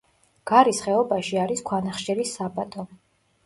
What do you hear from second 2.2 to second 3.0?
საბადო.